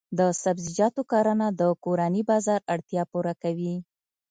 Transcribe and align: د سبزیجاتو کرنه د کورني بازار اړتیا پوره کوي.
د 0.19 0.21
سبزیجاتو 0.43 1.01
کرنه 1.11 1.47
د 1.59 1.61
کورني 1.83 2.21
بازار 2.29 2.59
اړتیا 2.73 3.03
پوره 3.11 3.33
کوي. 3.43 3.73